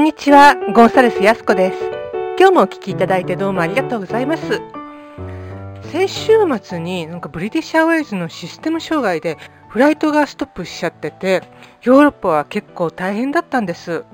[0.00, 1.76] んにちは、ゴンサレスやすこです。
[2.38, 4.62] 今日もお聞きいただいてどうもありがとうございます。
[5.92, 9.36] 先週末になんかブリティッシュアウェイズのシステム障害で
[9.68, 11.42] フライトがストップしちゃってて、
[11.82, 14.06] ヨーロッパは結構大変だったんです。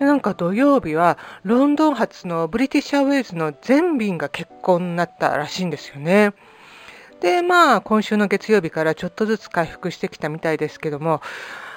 [0.00, 6.32] でなんか土曜日はロンドン発のブリティッシュアウェイズの全便が欠航になったらしいんですよね。
[7.20, 11.22] で、まあ今週の月曜日からちょっとずつ回復してきたみたいですけども、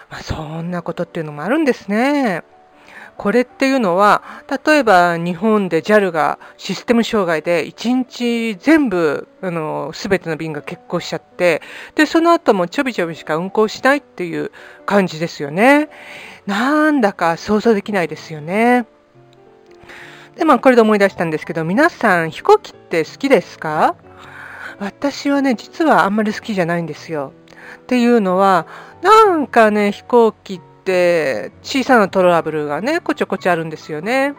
[0.09, 2.43] まあ、そんなことっていうのもあるんですね。
[3.17, 4.23] これっていうのは、
[4.65, 11.61] 例えば日本で JAL がシステム障害で1日全部、あの、すべての便が欠航しちゃって、
[11.95, 14.51] で、その後もちょびちょびしか運航しないっていう
[14.85, 15.89] 感じですよね。
[16.47, 18.85] なんだか想像できないですよね。
[20.35, 23.95] で、まあこれで思い出したんですけど、皆さん飛行機って好きですか？
[24.79, 27.31] 私はね、実はあんまり好きじゃないんですよ。
[27.77, 28.65] っていうのは、
[29.01, 34.35] なんかね、飛行機って小さなトラブルがね、こちょこちょあるんですよね。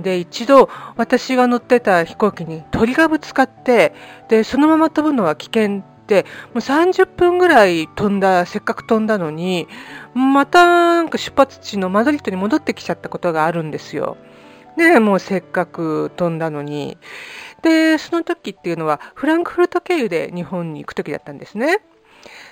[0.00, 3.94] で、一度私が乗ってた飛行機に鳥がぶつかって、
[4.28, 9.68] で、そのまま飛ぶのは危険って、もう30分ぐらい飛んだ、せっかく飛んだのに、
[10.14, 14.16] またなんか出発地のマドリッドに戻ってきちゃったことがあるんですよ。
[14.76, 16.96] ねもうせっかく飛んだのに。
[17.62, 21.80] で、その時っていうのはフランクフルト経由で日本に行く時だったんですね。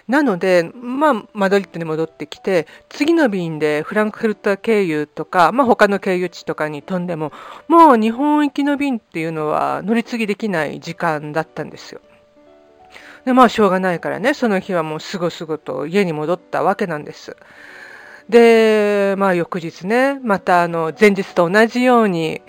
[0.09, 7.31] なので、まあ、マドリッドに戻ってきて、次の便でフランクフルト経由とか、まあ、他の経由地とかに飛んでも、
[7.69, 12.01] もう日本行きの便っていうのは乗り継ぎできない時間だったんですよ。
[13.27, 17.37] で、まあ、しょうがないからね、その日はもうすぐすぐと家に戻ったわけなんです。
[18.31, 22.41] で、まあ、翌日ね、またあの、前日と同じように、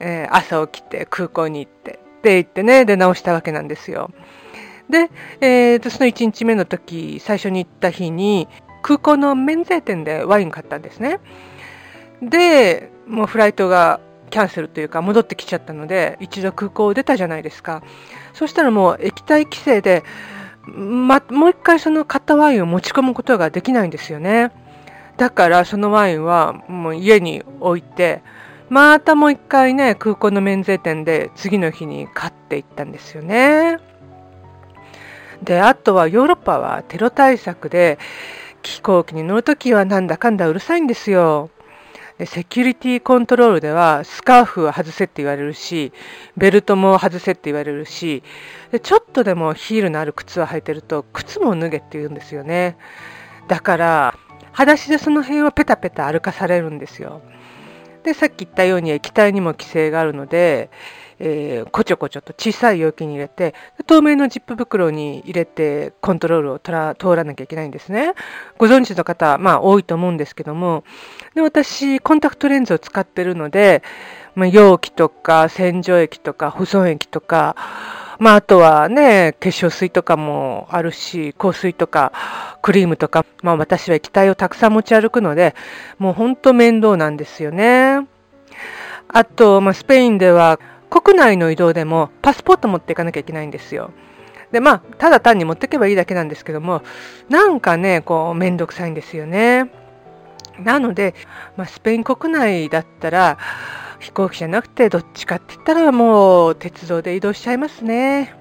[0.00, 4.10] えー朝起きて空港に行って、って言ってね、で、直したわけなんですよ。
[4.90, 8.48] で、えーと、その1日目の時、最初に行った日に、
[8.82, 11.18] 空港の免税店でワイン買ったんですね。
[12.22, 17.82] で、もうフライトがキャンセルというか戻ってきちゃったので、一度空港を出たじゃないですか。
[18.32, 20.04] そしたらもう液体規制で、
[20.66, 24.52] ま、もう一回その買ったワインを持ち込むことができないんですよね。
[25.16, 28.22] だからそのワインはもう家に置いて、
[28.68, 33.78] またもう一回ね、空港の免税店で次の日に買っていったんですよね。
[35.42, 37.98] で、あとはヨーロッパはテロ対策で
[38.62, 41.50] 飛行機に乗るときはなんだかんだうるさいんですよ。
[42.18, 45.92] でセキュリティコントロールではスカーフは外せって言われるし、
[46.36, 48.22] ベルトも外せって言われるし、
[48.72, 52.78] でちょっとでもヒールのある靴を履いてると靴も脱げって言うんですよね。
[53.48, 54.18] だから、
[54.52, 57.20] 裸足でその辺をペタペタ歩かされるんですよ。
[58.02, 60.70] で、さっき言ったように液体にも規制があるので、
[61.18, 63.54] えーこちょこちょと小さい容器に入れて、
[63.86, 68.14] 透明のジップ袋に入れてコントロールをら通らなきゃいけないんですね。
[68.58, 70.84] ご存知の方、まあ多いと思うんですけども、
[71.34, 73.82] で私、コンタクトレンズを使ってるので、
[74.34, 77.56] まあ、容器とか洗浄液とか保存液とか、
[78.18, 82.12] まああとはね、化粧水とかもあるし、香水とか
[82.62, 85.54] クリームとか、まあ私は液体をたくさん持ち歩くので、
[85.98, 88.06] もうほんと面倒なんですよね。
[89.08, 90.58] あと、まあ、スペインでは
[90.90, 93.90] 国内の移動でもパスポート持っていかなきゃいけないんですよ。
[94.52, 96.82] で、まあ、ただ単に持っていけばいいだけなんですけども、
[97.28, 99.70] なんかね、こう、めんどくさいんですよね。
[100.62, 101.14] なので、
[101.56, 103.38] まあ、スペイン国内だったら、
[103.98, 108.34] 飛行機じゃなくて、どっちかって言ったらもう、鉄道で移動しちゃいますね。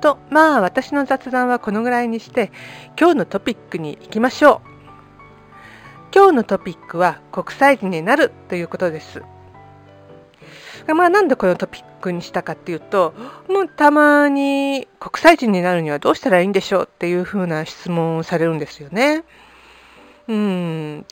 [0.00, 2.50] と、まあ、私の雑談はこのぐらいにして、
[2.98, 4.68] 今日のトピックに行きましょう。
[6.14, 9.22] 今日のトピックは、国際人になるということです。
[10.92, 13.14] まあなんでこのトピックにしたかっていうと、
[13.48, 19.24] もうたまに国際人になるにはどうしたらいいんでしょうっていうふうな質問をされるんですよね。
[20.28, 21.06] うん。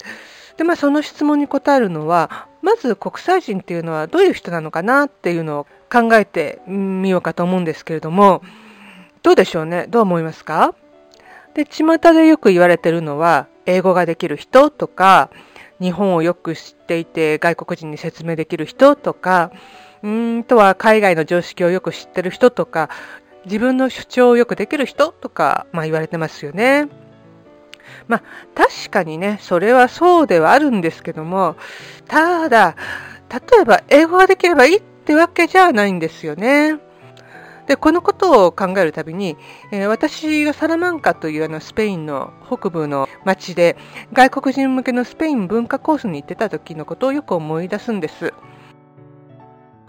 [0.59, 8.43] で、まあその質問に答えるのは、まず国際人っていうのはどういう人なのかなっていうのを考えてみようかと思うんですけれども、
[9.23, 9.87] どうでしょうね？
[9.89, 10.75] どう思いますか？
[11.55, 15.31] で、巷でよく言われてるのは、英語ができる人とか、
[15.83, 19.51] 日本をよく知っていて外国人に説明できる人とか、
[20.03, 22.89] うんとは海外の常識をよく知ってる人とか、
[23.45, 26.89] 自分の主張をよくできる人とか、まあ言われてますよね。
[28.09, 28.23] まあ
[28.55, 31.57] 確かにね、それはそうではあるんですけども、
[32.07, 32.77] ただ、
[33.31, 36.79] 例えば英語ができればいいってわけじゃないんですよね。
[37.67, 39.37] で、このことを考えるたびに、
[39.71, 43.77] えー私がサラマンカというあのスペインの北部の町で
[44.13, 48.33] 外国人向けのスペイン文化コースに行ってた時のことをよく思い出すんです。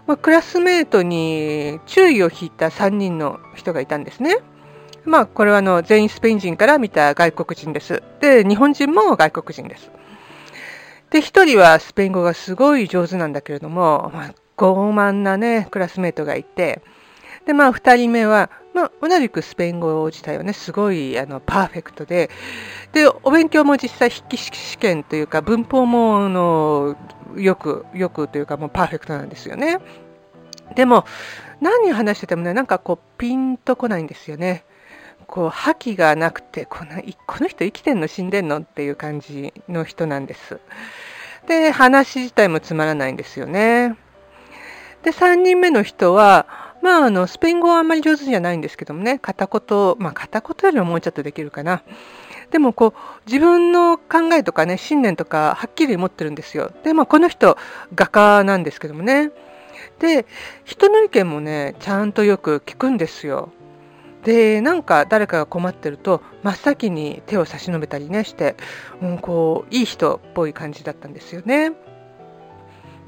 [0.06, 4.36] まあ、クラスメートに注意を引いた3人の人がいたんですね。
[5.04, 8.02] まあ、これはあの全員スペイン人から見た外国人です。
[8.20, 9.90] で、日本人も外国人です。
[11.10, 16.82] で、一人はスペイン語がすごい上手なんだけれども、まあ、傲慢なね、クラスメートがいて、
[17.46, 22.30] で、まあ、二人目は、まあ、同じくスペイン語自体はね、すごい、あの、パーフェクトで、
[22.92, 26.96] で、お勉強も実際筆記試験というか、文法も、の、
[27.36, 29.78] よく、よくというか、もうパーフェクトなんですよね。
[30.74, 31.04] でも、
[31.60, 34.64] 何話しててもね、なんかこう、ピンとこないんですよね。
[35.26, 40.58] こう、覇気がなくて、このこの人生きてんの死んでんのっていう感じの人なんです。
[41.46, 43.96] で、話自体もつまらないんですよね。
[45.02, 51.82] で、3人目の人は、まあ、あの、スペイン語はあんまり上手じゃないんですけどもね、片言、まあ、片言よりももうちょっとできるかな。
[52.50, 56.72] でも、こう、自分の考えとかね、信念とか、はっきり持ってるんですよ。
[56.84, 57.56] で、まあ、この人、
[57.94, 59.30] 画家なんですけどもね。
[59.98, 60.26] で、
[60.64, 63.48] 人の意見もね、ちゃんとよく聞くんですよ。
[64.22, 68.56] で、なんか誰かが困ってると、真っ先に手を差し伸べたりねして、
[69.00, 71.72] うん、こう、いい人っぽい感じだったんですよね。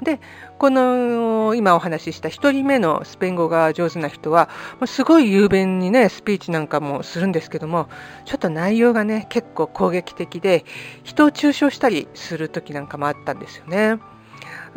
[0.01, 0.19] で、
[0.57, 4.49] この今お話しした1人目のスペイン語が上手な人は、
[4.85, 7.89] すごい雄弁にね、スピーチなんかもするんですけども、
[8.25, 10.65] ちょっと内容がね、結構攻撃的で、
[11.03, 13.99] 人を中傷したりする時なんかもあったんですよね。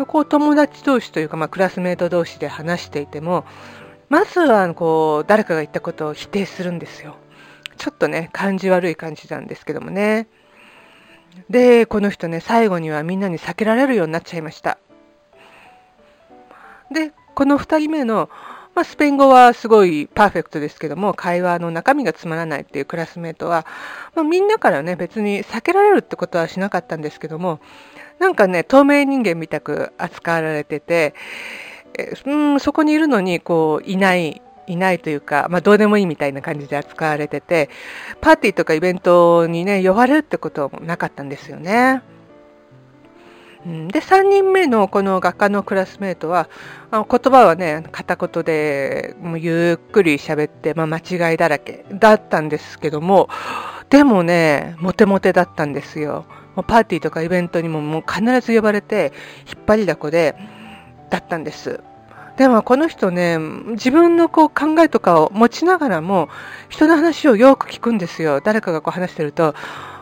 [0.07, 3.45] こう友達同士というか、まあ、クラスメート同士で話していても、
[4.09, 7.17] まずはこう誰かが言ったことを否定するんですよ。
[7.77, 10.29] ちょっとね、感じ悪い感じなんですけどもね。
[11.49, 14.79] で、この人ね、最後にはみんなに避けられるようになっちゃいました。
[16.91, 18.29] で、この2人目の、
[18.75, 23.67] まあ、スペイン語はすごいパーフェクトですけども、会話の中身がつまらないっていうクラスメートは、
[24.15, 27.61] まあ、みんなからね、別に避けられるってことはしなかったんですけども、
[28.19, 31.15] なんかね、透明人間みたく扱われてて、
[32.27, 37.71] うん、そこにいるのに、こう、いない、いないというか、まあ、どうでもいいみたいな感じで扱われてて、
[38.21, 42.03] パーティーとかイベントにね、呼ばれるってこともなかったんですよね。
[43.65, 46.49] で、3人目のこの画家のクラスメートは、
[46.93, 53.29] 言葉はね、片言で、もうゆっくり喋って、まあ、間違いだらけだったんですけども、
[53.91, 56.25] でもね、モテモテだったんですよ。
[56.57, 59.13] パーティーとかイベントにももう必ず呼ばれて、
[59.47, 60.37] 引っ張りだこで、
[61.11, 61.81] だったんです。
[62.37, 66.31] でもこの人ね、自分のこう考えとかを持ちながらも、
[66.71, 68.41] 人の話をよく聞くんですよ。
[68.41, 69.55] 誰かがこう話してると、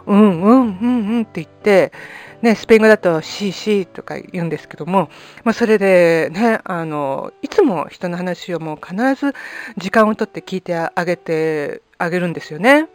[0.06, 1.92] うんうんうんうんって言って、
[2.42, 5.10] ね、スペイン語だと CC とか言うんですけども、
[5.44, 9.34] まあ、それでね、あの、いつも人の話をもう必ず
[9.76, 12.88] 時間をとって聞いてあげてあげるんですよね。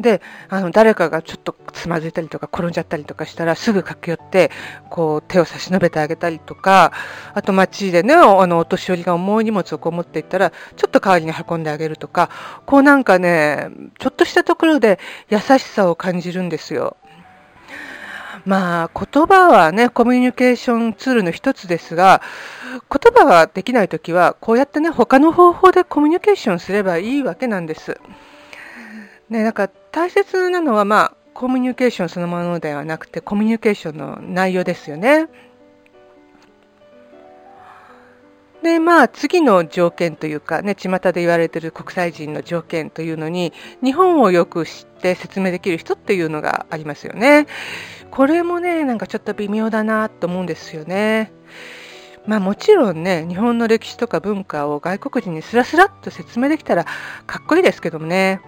[0.00, 4.50] で、あの、誰かがちょっとつまずいたりとか転んじゃったりとかしたらすぐ駆け寄って、
[4.90, 6.92] こう手を差し伸べてあげたりとか、
[7.32, 12.28] あと街でね、あの、お年寄りが重い荷物をこう持っていったら、ちょっと代わりに運んであげるとか、
[12.66, 13.68] こうなんかね、
[13.98, 14.98] ちょっとしたところで
[15.30, 16.96] 優しさを感じるんですよ。
[18.44, 22.20] まあ、言葉はね、コミュニケーションツールの一つですが、
[22.90, 27.98] 言葉ができないときは、こうやってね、他の方法でコミュニケーションすればいいわけなんです。
[29.30, 35.28] ね、なんか大切なのは、まあ、コミュニケーションそのものではなくて、コミュニケーションの内容ですよね。
[38.62, 43.52] で、まあ、次の条件というか、ね、巷で言われている国際人の条件というのに、
[43.82, 47.46] 日本をよく知って説明できる人っていうのがありますよね。
[48.14, 51.32] これもね、なんかちょっと微妙だなと思うんですよね。
[52.28, 56.84] まあもちろんね、日本の歴史とか文化を外国人にスラスラっと説明できたら
[57.26, 58.40] かっこいいですけどもね。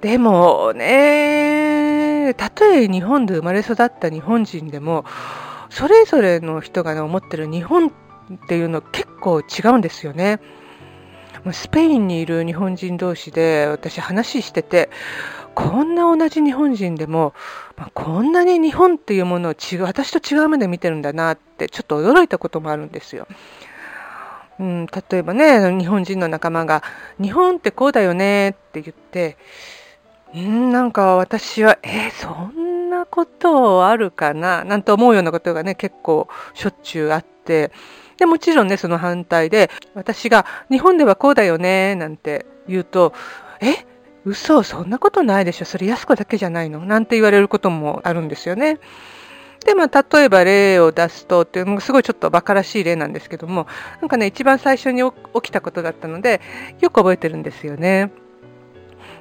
[0.00, 5.04] でもね、たとえ日本で生まれ育った日本人でも、
[5.70, 7.90] それぞれの人が、ね、思ってる日本っ
[8.48, 9.44] ていうの結構違
[9.74, 10.38] うんですよね。
[11.52, 14.88] スペインにいる日本人同士で私話してて、
[15.58, 17.34] こんな同じ日本人でも、
[17.76, 23.26] まあ、こんなに日本っていうものを違う、私と違う目で見てるんだなってちょっと驚いたこともあるんですよ。
[24.60, 26.84] うん、例えばね、日本人の仲間が、
[27.20, 29.36] 日本ってこうだよねって言って、
[30.32, 37.72] うん、なんか私は、えー、そんなことあるかななんて思うようなことがね、結構しょっちゅうあって、
[38.16, 43.12] で、もちろんね、その反対で、私が日本ではこうだよね、なんて言うと、
[43.60, 43.84] え？
[44.28, 45.64] 嘘、そんなことないでしょ。
[45.64, 46.80] それ安子だけじゃないの？
[46.80, 48.78] なんて言われることもあるんですよね。
[49.64, 53.66] で、まあ、例えば例を出すとっていうのもすごいちょっと馬鹿らしい例なんですけども、
[54.00, 55.02] なんかね、一番最初に
[55.34, 56.40] 起きたことだったので、
[56.80, 58.12] よく覚えてるんですよね。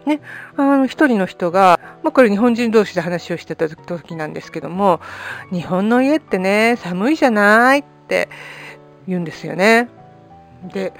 [0.05, 0.21] ね、
[0.55, 5.01] あの、一人の人が、まあ、これ日本人同士で話をしてた時なんですけども、
[5.51, 8.29] 日本の家ってね、寒いじゃないって
[9.07, 9.89] 言うんですよね。
[10.63, 10.93] で、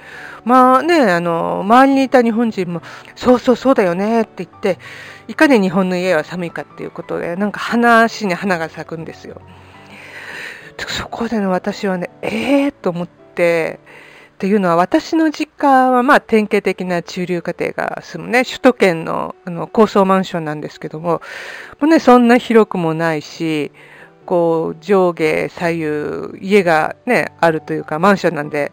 [0.44, 2.82] まあね、あの、周りにいた日本人も、
[3.16, 4.78] そうそうそうだよねって言って、
[5.26, 9.40] いかに日本の家は寒いかっていうことで、なんか話に花が咲くんですよ。
[10.86, 13.80] そこでね、私はね、ええー、と思って、
[14.38, 21.20] っていうのは私の実家はまあ典型的な中流家庭が住むね、首都圏のあの高層マンションなんですけども、も
[21.80, 23.72] うね、そんな広くもないし、
[24.24, 28.70] こう上下左右家がね、あるというかマンションなんで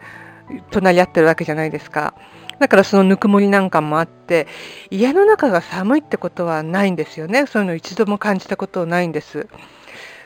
[0.72, 2.14] 隣り合ってるわけじゃないですか。
[2.60, 4.48] だからそのぬくもりなんかもあって、
[4.90, 7.46] 家の中が寒いってことはないんですよね。
[7.48, 9.48] そういうの一度も感じたことないんです。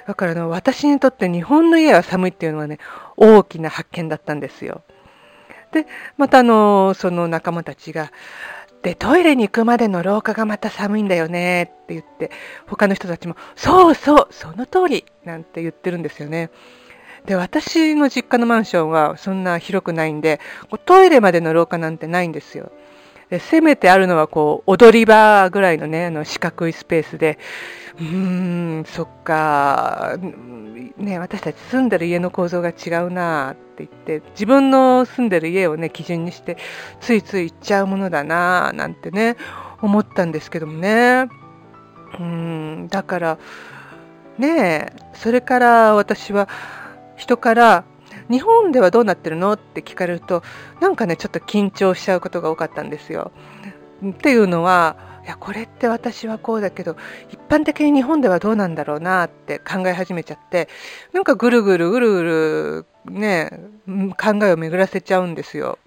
[0.08, 2.80] だからの私にとって日本の家は寒いっていうのはね、
[3.18, 4.84] 大きな発見だったんですよ。
[5.72, 5.86] で、
[6.18, 8.12] またあの、その仲間たちが、
[8.82, 12.32] で、トイレに行くまでの廊下がまた寒いんだよねって言って、
[12.66, 16.50] 他の人たちも、そうそう、その通りなんて言ってるんですよね。
[17.30, 20.40] で、私の実家のマンションはそんな広くないんで、
[20.86, 22.72] トイレまでの廊下なんてないんですよ。
[23.30, 27.38] でせめてあるのはこう踊り場ぐらいのねあの四角いスペースで
[28.00, 30.18] うーんそっか
[30.98, 36.58] ね私たち住んでる家の構造が違うなって言って自分の住んでる家をね基準にして
[37.02, 39.38] ついつい行っちゃうものだななんてね
[39.84, 41.30] 思ったんですけどもね
[42.20, 43.38] うんだから
[44.40, 46.50] ねえそれから私は
[47.20, 47.84] 人から
[48.32, 50.42] 日本ではどうなってるのって聞かれると
[50.80, 53.32] なんかねちょっと緊張しちゃうことが多かったんですよ。
[54.08, 54.96] っていうのは
[55.26, 56.96] いやこれって私はこうだけど
[57.30, 60.70] 一般的に日本ではどうなんだろうなって考え始めちゃって
[61.12, 63.52] なんかぐるぐるぐるぐるね
[64.18, 65.78] 考えを巡らせちゃうんですよ。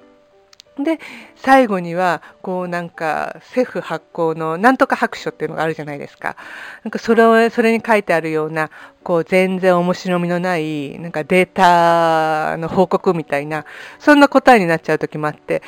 [0.79, 1.01] で
[1.37, 6.37] 最後にはこうなんか政府発行のなんとか白書っていうのがあるじゃないですか。
[6.83, 8.71] なんかそれをそれに書いてあるような
[9.03, 13.67] こう全然面白みのないなんかデータの報告みたいな
[13.99, 15.63] そんな答えになっちゃう時もあって、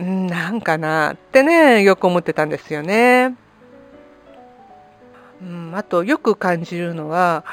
[0.00, 3.34] んなんかなってねよく思ってたんですよね。
[5.42, 7.44] うん、あとよく感じるのは、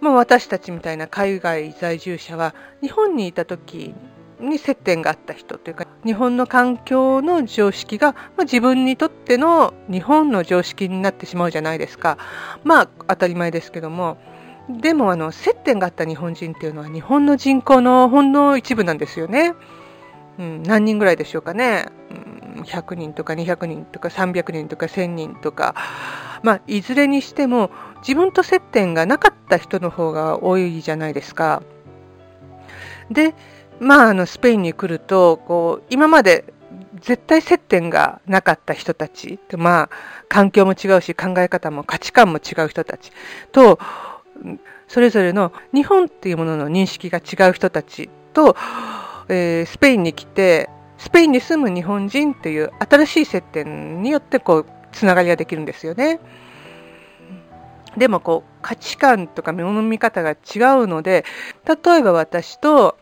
[0.00, 3.94] まあ、私たちみたいな海外在住者は日本にいた時
[4.40, 12.18] に接点があった人というか日本の環境の常識が、まあ、自分にとっての日本の常識になってしまうじゃないですか
[12.64, 14.18] まあ当たり前ですけども
[14.68, 19.54] でもあの接点があった日本人っていうのは日本の人口のほんの一部なんですよね。
[20.38, 21.86] うん、何人ぐらいでしょうかね、
[22.56, 25.74] うん、100人とか200人とか300人とか1000人とか、
[26.42, 31.62] まあ、いずれにしても自分と接点がなかった人の方が多いじゃないですか。
[33.10, 33.34] で
[33.80, 36.52] まあ、あのスペインに来るとこう今まで
[37.00, 39.90] 絶対接点がなかった人たち、まあ、
[40.28, 43.10] 環境も違うし考え方も価値観も違う人たち
[43.52, 43.78] と
[44.86, 48.54] それぞれの日本っていうものの認識が違う人たちと、
[49.28, 50.68] えー、スペインに来て
[50.98, 56.20] スペインに住む日本人っていう新しい接点によってこうつながりができるんですよね。
[57.96, 60.36] でもこう価値観とか物の見方が違う
[60.86, 61.24] ので
[61.66, 62.96] 例えば私と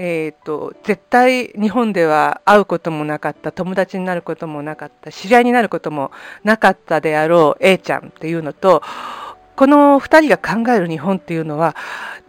[0.00, 6.12] えーと、絶対日本では会うこともなかった友達になることもなかった知り合いになることも
[6.44, 8.80] なかったであろう A ちゃんっていうのと
[9.56, 11.74] この2人が考える日本っていうのは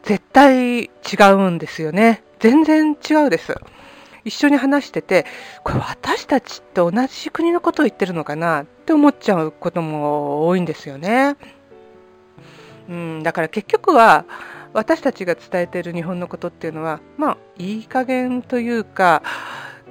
[0.01, 0.89] 絶対違
[1.35, 2.23] うんですよね。
[2.39, 3.53] 全然違うです。
[4.25, 5.27] 一緒に話してて
[5.63, 8.63] これ私たちって同じ国のことを言ってるのかな？
[8.63, 11.35] って思っちゃうことも多いんですよね、
[12.89, 14.25] うん、だから結局は
[14.73, 19.23] 私たちが伝えている日本のことっていうのはまあいい加減というか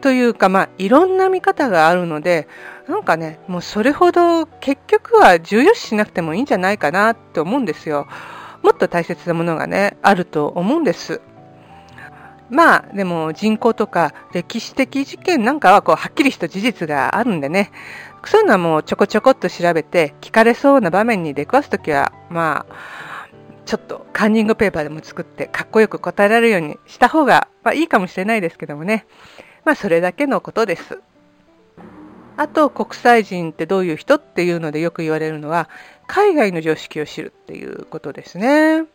[0.00, 2.46] というかまあいろんな見方があるので
[2.88, 8.06] なんかねもうそれほど結局は重要視しなくてもいいんじゃないかなって思うんですよ。
[8.62, 11.20] もっと大切なものがねあると思うんです。
[12.50, 17.70] まあでも人口とか歴史的事件なんかはこうはっきりした事実があるんでね。
[18.24, 22.74] そういうのはもうちょこちょこっと調べて聞かれそうな場面に出くわすときはまあ
[23.68, 29.06] ちょっとカンニングペーパーでも作ってかっこよく答えられるようにした方が、まあ、いいかもしれないですけどもね。
[29.66, 31.02] まあそれだけのことです。
[32.38, 35.68] あと国際人ってどういう人っていうのでよく言われるのは
[36.06, 38.86] 海外の常識を知るっていうことですね。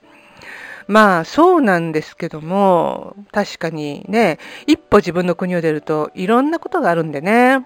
[0.88, 7.64] まあそうなんですけども確かにね一歩自分の国を出るといろんなことがあるんでね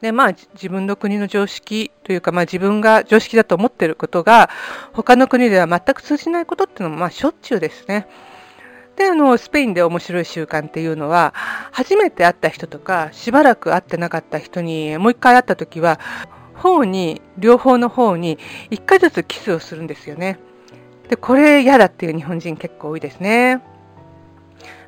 [0.00, 4.50] でまあ自分の国の常識というか、まあ、自分が常識だと思っていることが
[4.92, 8.06] 他の国では全く通じないことっていうのもまあしょっちゅうですね。
[8.96, 11.34] であのスペインで面白い習慣っていうのは
[11.70, 16.00] 初めて会った人とかしばらく会ってなかった人にもう一回会った時は
[16.54, 18.38] 方に両方の方に
[18.70, 20.38] 一回ずつキスをするんですよね。
[21.08, 23.62] でこれ嫌だっていう日本人結構多いですね。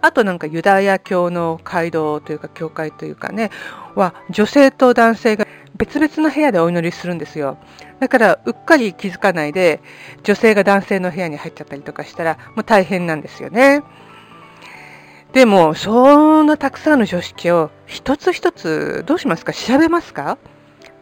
[0.00, 3.50] あとなんかユダヤ教の街道というか教会というかね、
[3.94, 7.58] は女性と男性が別々の部屋でお祈りするんですよ。
[8.00, 9.80] だからうっかり気づかないで
[10.22, 13.82] 女性が男性の部屋に入っちゃったりとかしたらもう大変なんですよね。
[15.32, 19.52] でも、そんなたくさんの常識を一つ一つどうしますか？
[19.52, 20.38] 調べますか？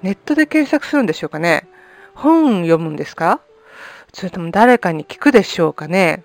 [0.02, 1.68] ネットで検索するんでしょうかね？
[2.14, 3.40] 本読むんですか？
[4.12, 6.24] それとも誰かに聞くでしょうかね？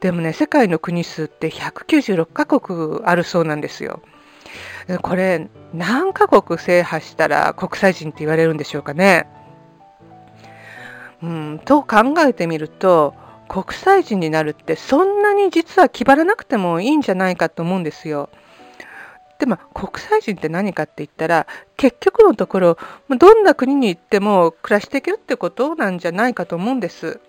[0.00, 4.02] でもね、世界の国数って196カ国あるそうなんですよ。
[5.02, 9.26] これ、何カ国制覇したら国際人って言われるんでしょうかね。
[11.22, 13.14] うん、と考えてみると、
[13.48, 18.28] 国際人になるってそんなに実は気張らなくてもいいんじゃないかと思うんですよ。
[19.38, 21.46] でも国際人って何かって言ったら
[21.76, 27.20] 結局のところどんな国に行っても暮らしていけるってことなんじゃないかと思うんです。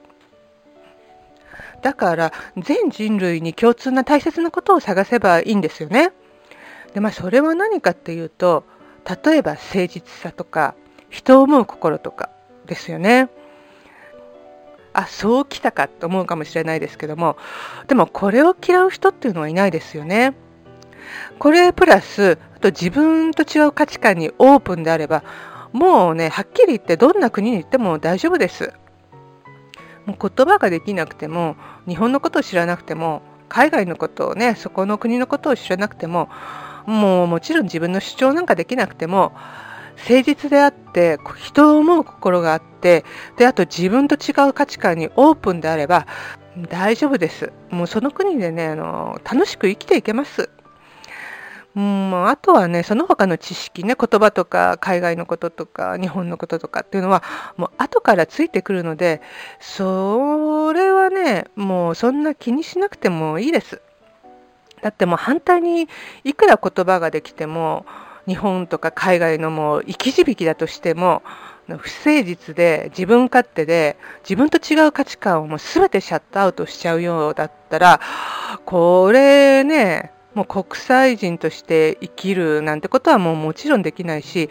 [1.80, 6.12] だから全人類に共通な大切なことを探せばいいんですよね。
[6.94, 8.64] でまあそれは何かっていうと
[9.24, 10.76] 例えば誠実さとか
[11.10, 12.30] 人を思う心とか
[12.66, 13.30] ですよね。
[14.94, 17.38] あそうきたかと思うかもしれないですけども
[17.88, 20.34] でもこれを嫌う人っていうのはいないですよね。
[21.38, 25.24] これプラスあと自分と違う価値観にオープンであれば
[25.72, 28.74] もうねはっきり言ってどんな国に行っても大丈夫です。
[30.10, 31.56] もう言葉ができなくても
[31.88, 36.30] 日本のことを知らなくても海外のことをねそこの国のことを知らなくても
[36.86, 39.34] もうもちろん自分の主張なんかできなくても
[39.98, 43.06] 誠実であって人を思う心があって
[43.38, 46.08] であと自分と違う価値観にオープンであれば
[46.70, 47.54] 大丈夫です。
[47.70, 50.50] もうその国でねあの楽しく生きていけます。
[51.76, 57.24] うん、あとはね、その他の知識ね、言葉とか海外のこととか日本のこととかっていうのは、
[57.58, 59.22] もう後からついてくるので、
[59.60, 63.82] それはね、もうそんな気にしなくてもいいです。
[64.82, 65.88] だってもう反対に
[66.24, 67.86] いくら言葉ができても、
[68.28, 71.22] 日本とか海外のもう生き字引だとしても、
[71.68, 78.00] 不誠実で自分勝手で自分と違う価値観をもう全てシャットアウトしちゃうようだったら、
[78.66, 84.50] これね、もう国際人として生きるなんてことはもうもちろんできないし、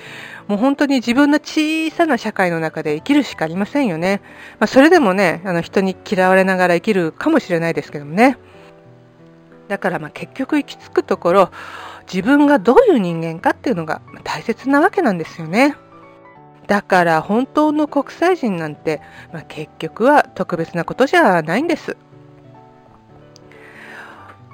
[0.48, 4.20] もう本当に自分の小さな社会の中で生きるしかありませんよね。
[4.58, 8.38] まあ、それでもね、あの人に嫌われながら生きるかもしれないですけどもね。
[9.68, 11.50] だからまあ結局行き着くところ、
[12.12, 15.76] 自分がどういう人間かっていうのが大切なわけなんですよね。
[16.66, 19.00] だから本当の国際人なんて、
[19.32, 21.96] まあ、結局は特別なことじゃないんです。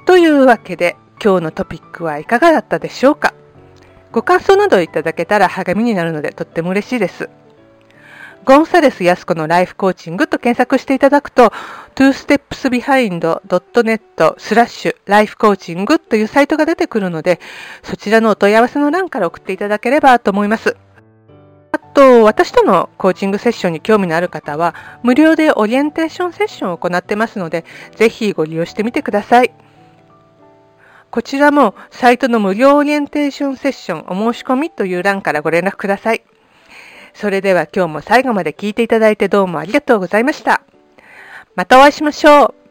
[0.05, 3.33] というわけで今日のトピックはいかがだったでしょうか？
[4.11, 7.29] ご感想などいただけたら励みになるのでとっても嬉しいです。
[8.45, 11.51] ゴンサレス安子のライフコーチングと検索していただくと、
[11.95, 17.39] twostepsbehind.net スラッシュライフコーチングというサイトが出てくるので、
[17.81, 20.77] そちらのお問い合わせの欄から送っていただければと思います。
[21.71, 29.51] あと、私とのコーチングセッションに興味のある方は、無料でオリエンテーションセッションを行ってますので、ぜひご利用してみてください。
[31.15, 36.21] こちらもサイトの無料オリエンテーションセッションお申し込みという欄からご連絡ください。
[37.13, 40.61] それでは今日も最後まで聞いていただいてどうもありがとうございました。
[41.55, 42.64] またお会いしましょう。